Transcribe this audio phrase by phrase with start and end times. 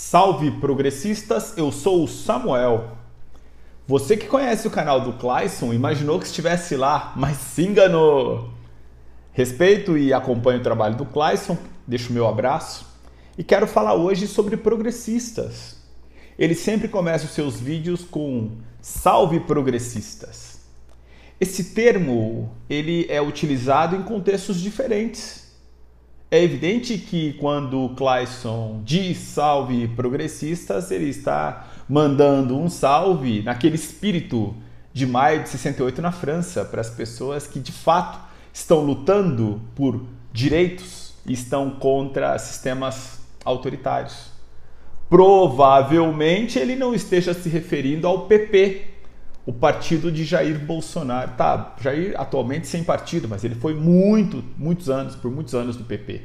[0.00, 2.96] Salve progressistas, eu sou o Samuel.
[3.84, 8.48] Você que conhece o canal do Clayson imaginou que estivesse lá, mas se enganou.
[9.32, 12.86] Respeito e acompanho o trabalho do Clayson, deixo meu abraço
[13.36, 15.78] e quero falar hoje sobre progressistas.
[16.38, 20.60] Ele sempre começa os seus vídeos com Salve progressistas.
[21.40, 25.47] Esse termo ele é utilizado em contextos diferentes.
[26.30, 34.54] É evidente que quando Clayson diz salve progressistas, ele está mandando um salve naquele espírito
[34.92, 38.20] de maio de 68 na França, para as pessoas que de fato
[38.52, 44.30] estão lutando por direitos e estão contra sistemas autoritários.
[45.08, 48.84] Provavelmente ele não esteja se referindo ao PP,
[49.48, 51.30] o partido de Jair Bolsonaro.
[51.30, 55.84] Tá, Jair atualmente sem partido, mas ele foi muito, muitos anos, por muitos anos do
[55.84, 56.20] PP.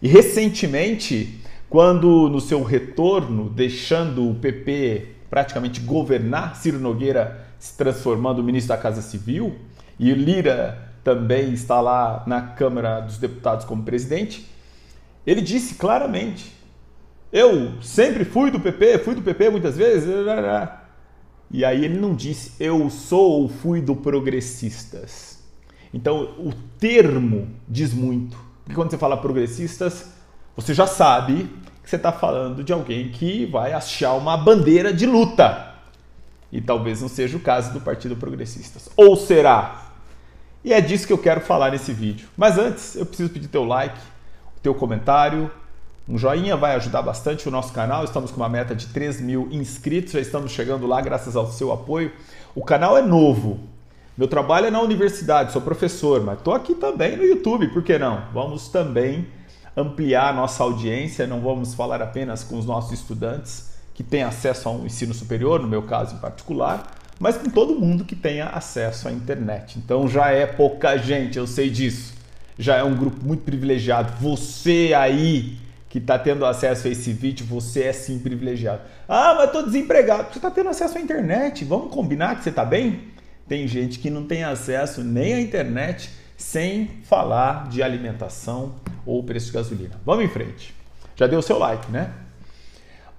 [0.00, 8.44] E recentemente, quando no seu retorno, deixando o PP praticamente governar, Ciro Nogueira se transformando
[8.44, 9.56] ministro da Casa Civil
[9.98, 14.46] e Lira também está lá na Câmara dos Deputados como presidente,
[15.26, 16.52] ele disse claramente:
[17.32, 20.08] Eu sempre fui do PP, fui do PP muitas vezes.
[21.50, 25.38] E aí ele não disse eu sou ou fui do progressistas.
[25.92, 28.36] Então o termo diz muito.
[28.64, 30.12] Porque quando você fala progressistas,
[30.56, 31.48] você já sabe
[31.82, 35.74] que você está falando de alguém que vai achar uma bandeira de luta.
[36.50, 38.88] E talvez não seja o caso do Partido Progressistas.
[38.96, 39.92] Ou será?
[40.64, 42.28] E é disso que eu quero falar nesse vídeo.
[42.36, 43.98] Mas antes, eu preciso pedir teu like,
[44.62, 45.50] teu comentário,
[46.08, 48.04] um joinha vai ajudar bastante o nosso canal.
[48.04, 51.72] Estamos com uma meta de 3 mil inscritos, já estamos chegando lá graças ao seu
[51.72, 52.12] apoio.
[52.54, 53.58] O canal é novo.
[54.16, 57.98] Meu trabalho é na universidade, sou professor, mas estou aqui também no YouTube, por que
[57.98, 58.22] não?
[58.32, 59.26] Vamos também
[59.76, 64.72] ampliar nossa audiência, não vamos falar apenas com os nossos estudantes que têm acesso a
[64.72, 69.08] um ensino superior, no meu caso em particular, mas com todo mundo que tenha acesso
[69.08, 69.78] à internet.
[69.78, 72.14] Então já é pouca gente, eu sei disso.
[72.58, 74.14] Já é um grupo muito privilegiado.
[74.18, 75.58] Você aí
[75.96, 78.82] que está tendo acesso a esse vídeo, você é sim privilegiado.
[79.08, 80.30] Ah, mas estou desempregado.
[80.30, 81.64] Você está tendo acesso à internet.
[81.64, 83.08] Vamos combinar que você está bem?
[83.48, 88.74] Tem gente que não tem acesso nem à internet sem falar de alimentação
[89.06, 89.98] ou preço de gasolina.
[90.04, 90.74] Vamos em frente.
[91.16, 92.12] Já deu seu like, né?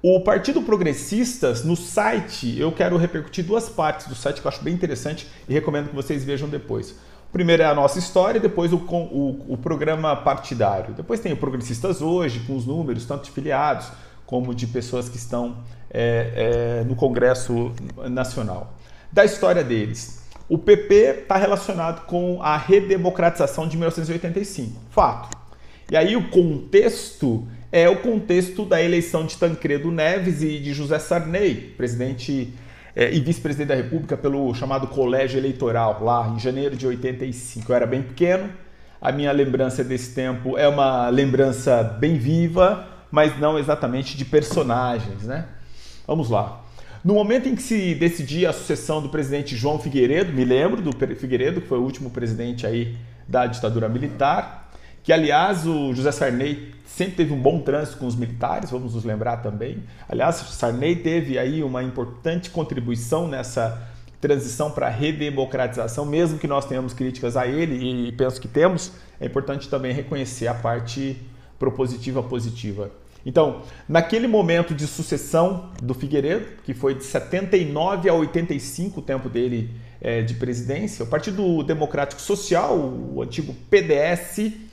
[0.04, 4.64] O Partido Progressistas, no site, eu quero repercutir duas partes do site que eu acho
[4.64, 6.94] bem interessante e recomendo que vocês vejam depois.
[7.32, 10.94] Primeiro é a nossa história, depois o, o, o programa partidário.
[10.94, 13.90] Depois tem o Progressistas Hoje, com os números, tanto de filiados
[14.26, 15.58] como de pessoas que estão
[15.90, 17.72] é, é, no Congresso
[18.10, 18.74] Nacional.
[19.12, 20.22] Da história deles.
[20.50, 24.80] O PP está relacionado com a redemocratização de 1985.
[24.90, 25.38] Fato.
[25.92, 31.00] E aí o contexto é o contexto da eleição de Tancredo Neves e de José
[31.00, 32.54] Sarney, presidente
[32.98, 37.72] é, e vice-presidente da República pelo chamado Colégio Eleitoral, lá em janeiro de 85.
[37.72, 38.50] Eu era bem pequeno,
[39.00, 45.22] a minha lembrança desse tempo é uma lembrança bem viva, mas não exatamente de personagens,
[45.22, 45.46] né?
[46.08, 46.64] Vamos lá.
[47.06, 50.92] No momento em que se decidia a sucessão do presidente João Figueiredo, me lembro do
[51.16, 52.98] Figueiredo, que foi o último presidente aí
[53.28, 54.67] da ditadura militar,
[55.08, 59.06] que aliás o José Sarney sempre teve um bom trânsito com os militares, vamos nos
[59.06, 59.82] lembrar também.
[60.10, 63.88] Aliás, Sarney teve aí uma importante contribuição nessa
[64.20, 68.92] transição para a redemocratização, mesmo que nós tenhamos críticas a ele, e penso que temos,
[69.18, 71.16] é importante também reconhecer a parte
[71.58, 72.92] propositiva positiva.
[73.26, 79.30] Então, naquele momento de sucessão do Figueiredo, que foi de 79 a 85 o tempo
[79.30, 79.70] dele
[80.02, 84.67] é, de presidência, o Partido Democrático Social, o antigo PDS,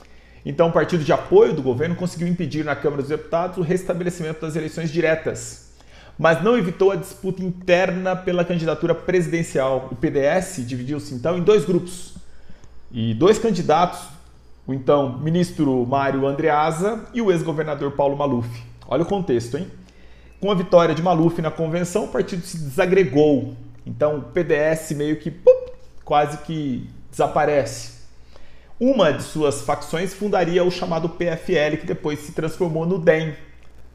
[0.45, 4.41] então, o partido de apoio do governo conseguiu impedir na Câmara dos Deputados o restabelecimento
[4.41, 5.71] das eleições diretas,
[6.19, 9.89] mas não evitou a disputa interna pela candidatura presidencial.
[9.91, 12.13] O PDS dividiu-se então em dois grupos
[12.91, 13.99] e dois candidatos,
[14.67, 18.47] o então ministro Mário Andreasa e o ex-governador Paulo Maluf.
[18.87, 19.67] Olha o contexto, hein?
[20.39, 23.55] Com a vitória de Maluf na convenção, o partido se desagregou.
[23.83, 25.71] Então, o PDS meio que pup,
[26.03, 27.94] quase que desaparece.
[28.79, 33.33] Uma de suas facções fundaria o chamado PFL, que depois se transformou no DEM.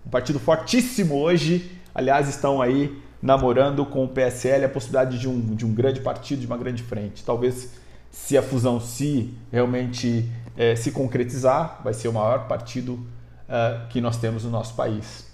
[0.06, 5.54] Um partido fortíssimo hoje, aliás, estão aí namorando com o PSL a possibilidade de um,
[5.54, 7.22] de um grande partido, de uma grande frente.
[7.22, 7.72] Talvez,
[8.10, 14.00] se a fusão se realmente é, se concretizar, vai ser o maior partido uh, que
[14.00, 15.26] nós temos no nosso país.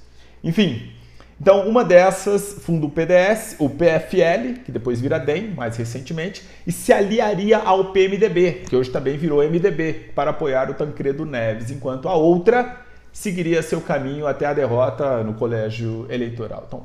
[0.43, 0.91] Enfim,
[1.39, 6.73] então, uma dessas funda o PDS, o PFL, que depois vira DEM, mais recentemente, e
[6.73, 12.09] se aliaria ao PMDB, que hoje também virou MDB, para apoiar o Tancredo Neves, enquanto
[12.09, 12.81] a outra
[13.13, 16.65] seguiria seu caminho até a derrota no colégio eleitoral.
[16.67, 16.85] Então,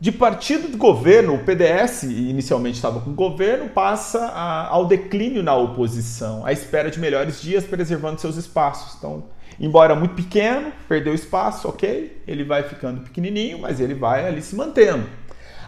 [0.00, 5.44] de partido de governo, o PDS inicialmente estava com o governo, passa a, ao declínio
[5.44, 8.96] na oposição, à espera de melhores dias, preservando seus espaços.
[8.98, 9.24] Então,
[9.58, 14.54] embora muito pequeno, perdeu espaço, ok, ele vai ficando pequenininho, mas ele vai ali se
[14.54, 15.06] mantendo.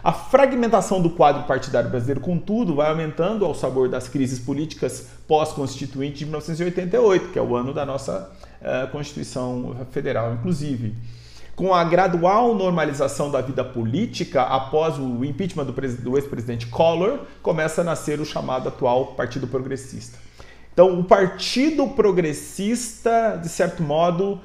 [0.03, 6.19] A fragmentação do quadro partidário brasileiro, contudo, vai aumentando ao sabor das crises políticas pós-constituinte
[6.19, 8.31] de 1988, que é o ano da nossa
[8.61, 10.95] uh, Constituição Federal, inclusive.
[11.55, 17.81] Com a gradual normalização da vida política após o impeachment do, do ex-presidente Collor, começa
[17.81, 20.19] a nascer o chamado atual Partido Progressista.
[20.77, 24.39] Então, o Partido Progressista, de certo modo,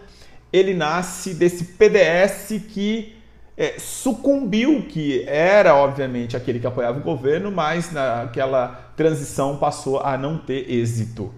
[0.51, 3.15] ele nasce desse PDS que
[3.55, 10.17] é, sucumbiu, que era obviamente aquele que apoiava o governo, mas naquela transição passou a
[10.17, 11.31] não ter êxito.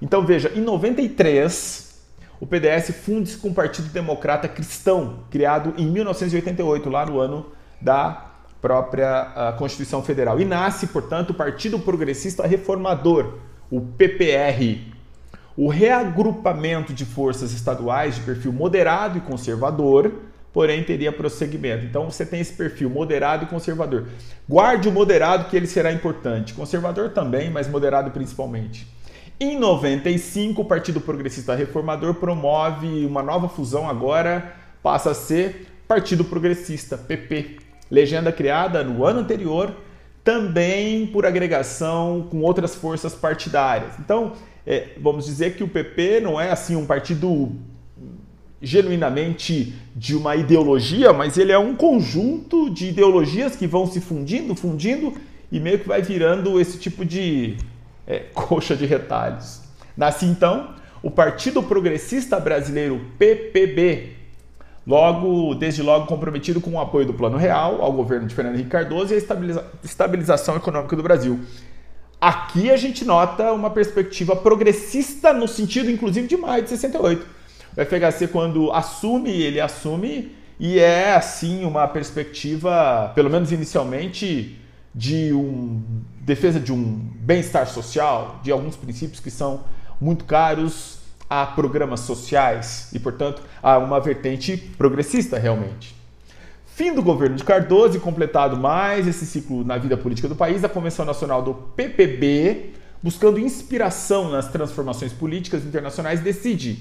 [0.00, 1.98] Então veja, em 93
[2.38, 7.46] o PDS funde-se com o Partido Democrata Cristão, criado em 1988, lá no ano
[7.80, 10.40] da própria Constituição Federal.
[10.40, 14.80] E nasce, portanto, o Partido Progressista Reformador, o PPR.
[15.56, 20.12] O reagrupamento de forças estaduais de perfil moderado e conservador
[20.52, 21.84] porém teria prosseguimento.
[21.84, 24.08] Então você tem esse perfil moderado e conservador.
[24.48, 26.54] Guarde o moderado que ele será importante.
[26.54, 28.86] Conservador também, mas moderado principalmente.
[29.38, 36.24] Em 95, o Partido Progressista Reformador promove uma nova fusão agora passa a ser Partido
[36.24, 37.58] Progressista, PP.
[37.90, 39.72] Legenda criada no ano anterior,
[40.28, 43.94] também por agregação com outras forças partidárias.
[43.98, 44.34] Então,
[44.66, 47.52] é, vamos dizer que o PP não é assim um partido
[48.60, 54.54] genuinamente de uma ideologia, mas ele é um conjunto de ideologias que vão se fundindo,
[54.54, 55.14] fundindo
[55.50, 57.56] e meio que vai virando esse tipo de
[58.06, 59.62] é, coxa de retalhos.
[59.96, 64.17] Nasce então o Partido Progressista Brasileiro PPB,
[64.88, 68.70] logo desde logo comprometido com o apoio do Plano Real ao governo de Fernando Henrique
[68.70, 71.38] Cardoso e a estabiliza estabilização econômica do Brasil.
[72.20, 77.38] Aqui a gente nota uma perspectiva progressista no sentido inclusive de maio de 68
[77.78, 84.58] o FHC, quando assume, ele assume e é, assim, uma perspectiva, pelo menos inicialmente,
[84.92, 85.80] de um
[86.22, 89.60] defesa de um bem-estar social, de alguns princípios que são
[90.00, 90.97] muito caros
[91.28, 95.94] a programas sociais e, portanto, a uma vertente progressista realmente.
[96.66, 100.62] Fim do governo de Cardoso e completado mais esse ciclo na vida política do país,
[100.62, 102.70] a Convenção Nacional do PPB,
[103.02, 106.78] buscando inspiração nas transformações políticas internacionais, decide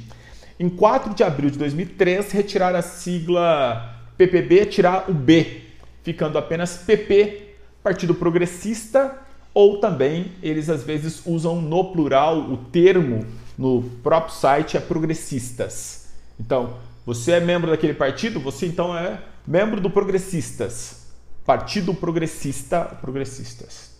[0.59, 5.61] em 4 de abril de 2003, retirar a sigla PPB, tirar o B,
[6.03, 9.17] ficando apenas PP, Partido Progressista,
[9.53, 13.25] ou também eles às vezes usam no plural o termo
[13.57, 16.07] no próprio site é progressistas.
[16.39, 21.07] Então, você é membro daquele partido, você então é membro do Progressistas.
[21.45, 23.91] Partido Progressista, Progressistas.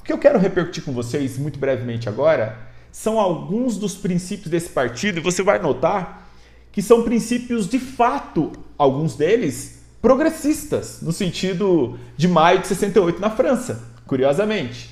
[0.00, 2.58] O que eu quero repercutir com vocês muito brevemente agora
[2.90, 6.28] são alguns dos princípios desse partido, e você vai notar
[6.72, 13.30] que são princípios de fato, alguns deles progressistas, no sentido de maio de 68 na
[13.30, 14.90] França, curiosamente.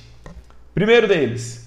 [0.73, 1.66] Primeiro deles,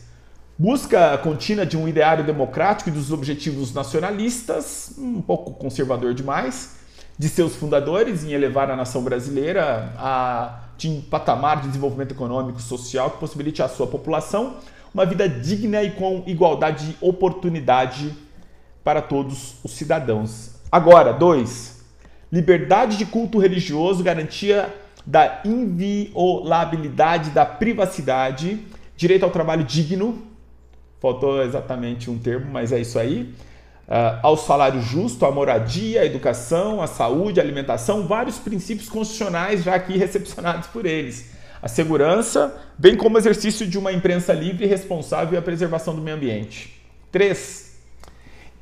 [0.61, 6.77] busca contínua de um ideário democrático e dos objetivos nacionalistas, um pouco conservador demais,
[7.19, 12.63] de seus fundadores em elevar a nação brasileira a um patamar de desenvolvimento econômico e
[12.63, 14.57] social que possibilite à sua população
[14.93, 18.15] uma vida digna e com igualdade de oportunidade
[18.85, 20.57] para todos os cidadãos.
[20.71, 21.83] Agora, dois,
[22.31, 24.75] liberdade de culto religioso, garantia
[25.07, 28.61] da inviolabilidade da privacidade,
[28.95, 30.30] direito ao trabalho digno,
[31.01, 33.35] faltou exatamente um termo, mas é isso aí,
[33.89, 39.65] uh, ao salário justo, à moradia, à educação, à saúde, à alimentação, vários princípios constitucionais
[39.65, 41.31] já aqui recepcionados por eles
[41.63, 45.95] a segurança, bem como o exercício de uma imprensa livre e responsável e a preservação
[45.95, 46.81] do meio ambiente.
[47.13, 47.79] 3.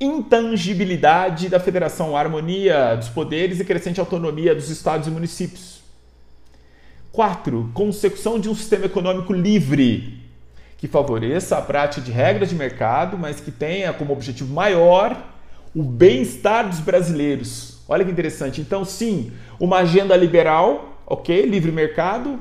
[0.00, 5.80] Intangibilidade da federação, harmonia dos poderes e crescente autonomia dos estados e municípios.
[7.12, 7.70] 4.
[7.72, 10.20] Consecução de um sistema econômico livre,
[10.78, 15.16] que favoreça a prática de regras de mercado, mas que tenha como objetivo maior
[15.74, 17.80] o bem-estar dos brasileiros.
[17.88, 18.60] Olha que interessante.
[18.60, 21.42] Então, sim, uma agenda liberal, ok?
[21.42, 22.38] Livre mercado,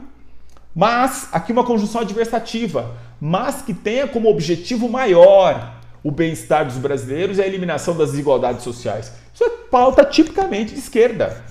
[0.76, 7.40] mas, aqui uma conjunção adversativa, mas que tenha como objetivo maior o bem-estar dos brasileiros
[7.40, 9.12] e a eliminação das desigualdades sociais.
[9.34, 11.44] Isso é pauta tipicamente de esquerda.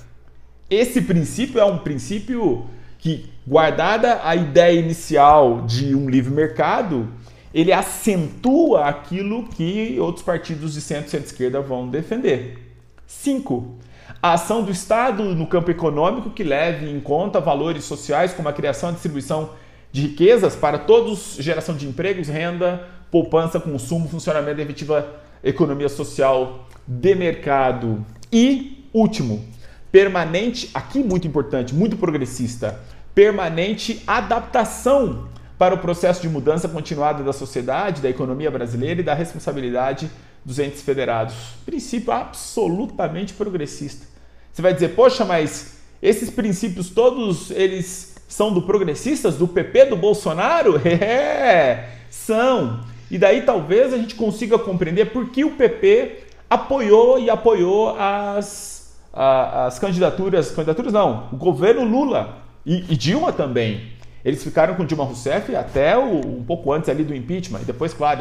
[0.71, 2.67] Esse princípio é um princípio
[2.99, 7.09] que, guardada a ideia inicial de um livre mercado,
[7.55, 12.59] ele acentua aquilo que outros partidos de centro e centro-esquerda vão defender.
[13.07, 13.77] 5.
[14.21, 18.53] A ação do Estado no campo econômico que leve em conta valores sociais como a
[18.53, 19.51] criação e distribuição
[19.93, 25.07] de riquezas para todos, geração de empregos, renda, poupança, consumo, funcionamento da efetiva
[25.43, 28.05] economia social de mercado.
[28.33, 29.45] E, último,
[29.91, 32.81] permanente, aqui muito importante, muito progressista,
[33.17, 39.15] permanente adaptação para o processo de mudança continuada da sociedade, da economia brasileira e da
[39.15, 40.11] responsabilidade
[40.45, 41.35] dos entes federados.
[41.65, 44.07] Princípio absolutamente progressista.
[44.53, 49.97] Você vai dizer, poxa, mas esses princípios todos eles são do progressistas, do PP, do
[49.97, 50.79] Bolsonaro?
[50.85, 52.85] É, são.
[53.11, 58.95] E daí talvez a gente consiga compreender por que o PP apoiou e apoiou as,
[59.11, 63.93] as candidaturas, candidaturas não, o governo Lula e, e Dilma também.
[64.25, 67.95] Eles ficaram com Dilma Rousseff até o, um pouco antes ali do impeachment, e depois,
[67.95, 68.21] claro,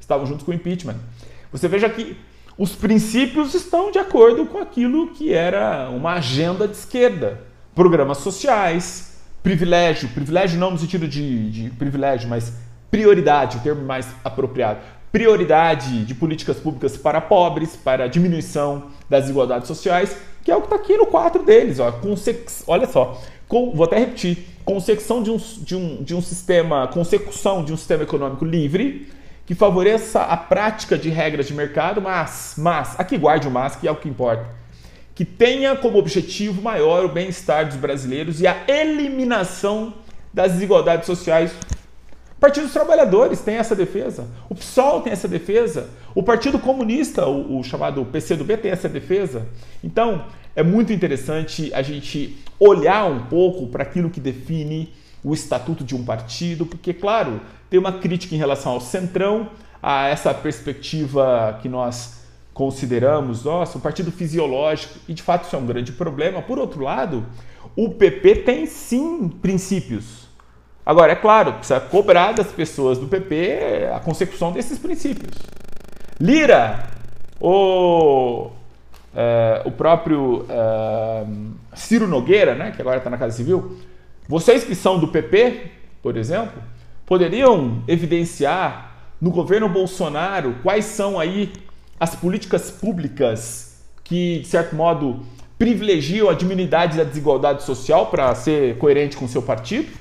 [0.00, 0.96] estavam juntos com o impeachment.
[1.50, 2.16] Você veja que
[2.56, 7.40] os princípios estão de acordo com aquilo que era uma agenda de esquerda.
[7.74, 12.52] Programas sociais, privilégio, privilégio não no sentido de, de privilégio, mas
[12.90, 14.80] prioridade, o termo mais apropriado.
[15.10, 20.66] Prioridade de políticas públicas para pobres, para diminuição das desigualdades sociais, que é o que
[20.66, 21.80] está aqui no quadro deles.
[21.80, 21.92] Ó,
[22.66, 23.20] olha só,
[23.50, 27.76] com, vou até repetir, consecução de um, de, um, de um sistema, consecução de um
[27.76, 29.08] sistema econômico livre
[29.44, 33.88] que favoreça a prática de regras de mercado, mas, mas, aqui guarde o mas, que
[33.88, 34.46] é o que importa,
[35.16, 39.94] que tenha como objetivo maior o bem-estar dos brasileiros e a eliminação
[40.32, 41.52] das desigualdades sociais.
[42.40, 47.58] Partido dos Trabalhadores tem essa defesa, o PSOL tem essa defesa, o Partido Comunista, o,
[47.58, 49.46] o chamado PCdoB, tem essa defesa.
[49.84, 50.24] Então,
[50.56, 54.90] é muito interessante a gente olhar um pouco para aquilo que define
[55.22, 59.50] o estatuto de um partido, porque, claro, tem uma crítica em relação ao centrão,
[59.82, 62.20] a essa perspectiva que nós
[62.54, 66.40] consideramos, nossa, um partido fisiológico, e de fato isso é um grande problema.
[66.40, 67.26] Por outro lado,
[67.76, 70.29] o PP tem sim princípios.
[70.90, 75.38] Agora, é claro, precisa cobrar das pessoas do PP a consecução desses princípios.
[76.18, 76.88] Lira,
[77.40, 78.50] o
[79.14, 83.78] uh, o próprio uh, Ciro Nogueira, né, que agora está na Casa Civil,
[84.28, 85.70] vocês que são do PP,
[86.02, 86.60] por exemplo,
[87.06, 91.52] poderiam evidenciar no governo Bolsonaro quais são aí
[92.00, 95.20] as políticas públicas que, de certo modo,
[95.56, 99.99] privilegiam a diminuidade da desigualdade social para ser coerente com o seu partido?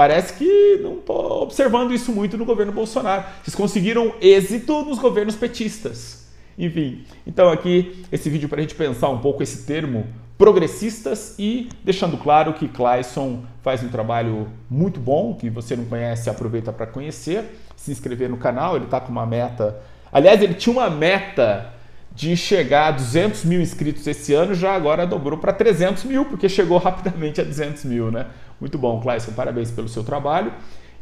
[0.00, 3.22] Parece que não estou observando isso muito no governo Bolsonaro.
[3.42, 6.26] Vocês conseguiram êxito nos governos petistas.
[6.56, 10.06] Enfim, então aqui esse vídeo para a gente pensar um pouco esse termo
[10.38, 16.30] progressistas e deixando claro que Clayson faz um trabalho muito bom, que você não conhece,
[16.30, 19.82] aproveita para conhecer, se inscrever no canal, ele está com uma meta.
[20.10, 21.74] Aliás, ele tinha uma meta
[22.14, 26.48] de chegar a 200 mil inscritos esse ano, já agora dobrou para 300 mil, porque
[26.48, 28.26] chegou rapidamente a 200 mil, né?
[28.60, 30.52] Muito bom, Clayson, parabéns pelo seu trabalho.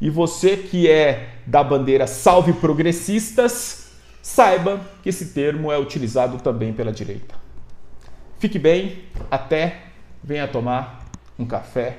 [0.00, 6.72] E você que é da bandeira Salve Progressistas, saiba que esse termo é utilizado também
[6.72, 7.34] pela direita.
[8.38, 9.86] Fique bem, até
[10.22, 11.04] venha tomar
[11.36, 11.98] um café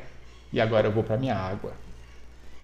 [0.54, 1.74] e agora eu vou para minha água.